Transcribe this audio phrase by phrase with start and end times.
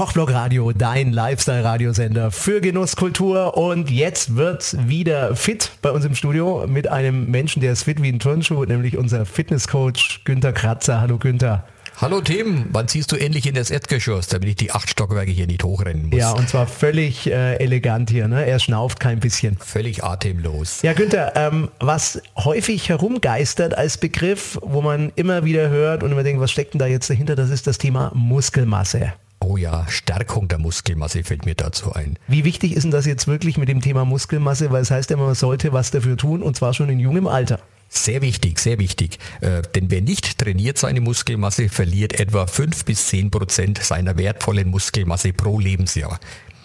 [0.00, 3.58] Kochblock Radio, dein Lifestyle-Radiosender für Genusskultur.
[3.58, 8.02] Und jetzt wird's wieder fit bei uns im Studio mit einem Menschen, der ist fit
[8.02, 11.02] wie ein Turnschuh, nämlich unser Fitnesscoach Günther Kratzer.
[11.02, 11.66] Hallo Günther.
[12.00, 15.46] Hallo Tim, wann ziehst du endlich in das Erdgeschoss, damit ich die acht Stockwerke hier
[15.46, 16.18] nicht hochrennen muss?
[16.18, 18.26] Ja, und zwar völlig äh, elegant hier.
[18.26, 18.46] Ne?
[18.46, 19.58] Er schnauft kein bisschen.
[19.58, 20.80] Völlig atemlos.
[20.80, 26.22] Ja, Günther, ähm, was häufig herumgeistert als Begriff, wo man immer wieder hört und immer
[26.22, 29.12] denkt, was steckt denn da jetzt dahinter, das ist das Thema Muskelmasse.
[29.42, 32.18] Oh ja, Stärkung der Muskelmasse fällt mir dazu ein.
[32.28, 34.70] Wie wichtig ist denn das jetzt wirklich mit dem Thema Muskelmasse?
[34.70, 37.58] Weil es heißt ja, man sollte was dafür tun und zwar schon in jungem Alter.
[37.88, 39.18] Sehr wichtig, sehr wichtig.
[39.40, 44.68] Äh, denn wer nicht trainiert seine Muskelmasse, verliert etwa 5 bis 10 Prozent seiner wertvollen
[44.68, 46.20] Muskelmasse pro Lebensjahr.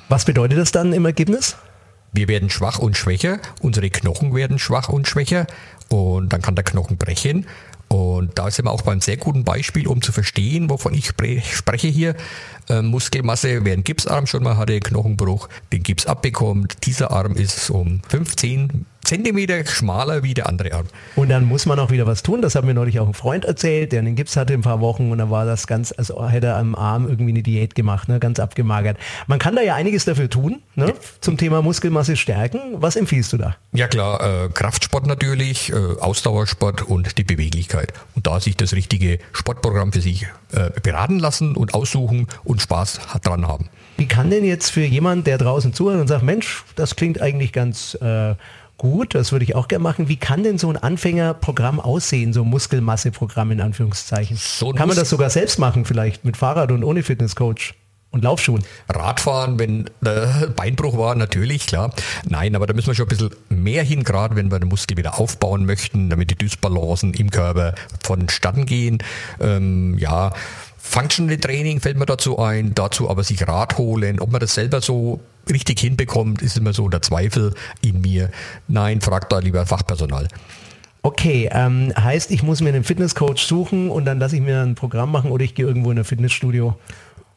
[0.08, 1.56] Was bedeutet das dann im Ergebnis?
[2.12, 5.48] Wir werden schwach und schwächer, unsere Knochen werden schwach und schwächer
[5.90, 7.48] und dann kann der Knochen brechen.
[7.96, 11.88] Und da sind wir auch beim sehr guten Beispiel, um zu verstehen, wovon ich spreche
[11.88, 12.14] hier.
[12.68, 17.70] Äh, Muskelmasse, wer einen Gipsarm schon mal hatte, Knochenbruch, den Gips abbekommt, dieser Arm ist
[17.70, 20.88] um 15 Zentimeter schmaler wie der andere Arm.
[21.16, 22.42] Und dann muss man auch wieder was tun.
[22.42, 25.12] Das hat mir neulich auch ein Freund erzählt, der einen Gips hatte ein paar Wochen
[25.12, 28.20] und dann war das ganz, als hätte er am Arm irgendwie eine Diät gemacht, ne?
[28.20, 28.98] ganz abgemagert.
[29.28, 30.94] Man kann da ja einiges dafür tun, ne?
[31.22, 32.60] zum Thema Muskelmasse stärken.
[32.76, 33.56] Was empfiehlst du da?
[33.74, 37.94] Ja klar, äh, Kraftsport natürlich, äh, Ausdauersport und die Beweglichkeit.
[38.16, 43.00] Und da sich das richtige Sportprogramm für sich äh, beraten lassen und aussuchen und Spaß
[43.24, 43.70] dran haben.
[43.98, 47.54] Wie kann denn jetzt für jemand, der draußen zuhört und sagt, Mensch, das klingt eigentlich
[47.54, 48.36] ganz äh,
[48.78, 50.10] gut, das würde ich auch gerne machen.
[50.10, 54.38] Wie kann denn so ein Anfängerprogramm aussehen, so ein Muskelmasseprogramm in Anführungszeichen?
[54.38, 57.74] So kann man das sogar selbst machen, vielleicht mit Fahrrad und ohne Fitnesscoach?
[58.12, 58.64] Und Laufschuhen.
[58.88, 61.92] Radfahren, wenn der Beinbruch war, natürlich, klar.
[62.26, 64.96] Nein, aber da müssen wir schon ein bisschen mehr hin, gerade wenn wir den Muskel
[64.96, 69.00] wieder aufbauen möchten, damit die Dysbalancen im Körper vonstatten gehen.
[69.42, 70.32] Ähm, ja,
[70.78, 74.80] Functional Training fällt mir dazu ein, dazu aber sich Rat holen, ob man das selber
[74.80, 78.30] so richtig hinbekommt, ist immer so der Zweifel in mir.
[78.68, 80.28] Nein, fragt da lieber Fachpersonal.
[81.02, 84.74] Okay, ähm, heißt, ich muss mir einen Fitnesscoach suchen und dann lasse ich mir ein
[84.74, 86.76] Programm machen oder ich gehe irgendwo in ein Fitnessstudio?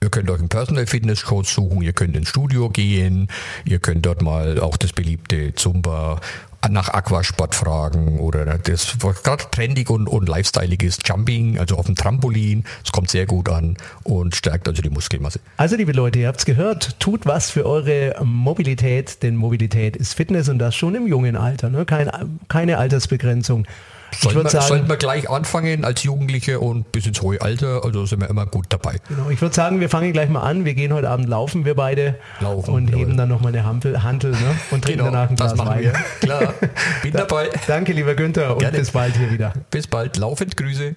[0.00, 3.28] Ihr könnt euch einen Personal Fitness Coach suchen, ihr könnt ins Studio gehen,
[3.64, 6.20] ihr könnt dort mal auch das beliebte Zumba
[6.68, 11.86] nach Aquasport fragen oder das, was gerade trendig und, und lifestyleig ist, Jumping, also auf
[11.86, 12.64] dem Trampolin.
[12.84, 15.40] Es kommt sehr gut an und stärkt also die Muskelmasse.
[15.56, 20.14] Also liebe Leute, ihr habt es gehört, tut was für eure Mobilität, denn Mobilität ist
[20.14, 21.84] Fitness und das schon im jungen Alter, ne?
[21.84, 22.10] Kein,
[22.48, 23.66] keine Altersbegrenzung.
[24.16, 28.06] Sollten wir, sagen, sollten wir gleich anfangen als Jugendliche und bis ins hohe Alter, also
[28.06, 28.96] sind wir immer gut dabei.
[29.08, 30.64] Genau, ich würde sagen, wir fangen gleich mal an.
[30.64, 32.16] Wir gehen heute Abend laufen, wir beide.
[32.40, 32.74] Laufen.
[32.74, 34.38] Und heben dann nochmal eine Hantel, Hantel ne?
[34.70, 35.92] und trinken genau, danach ein Glas Wein.
[36.20, 36.54] Klar,
[37.02, 37.48] bin dabei.
[37.66, 38.78] Danke, lieber Günther, und Gerne.
[38.78, 39.52] bis bald hier wieder.
[39.70, 40.94] Bis bald, laufend Grüße.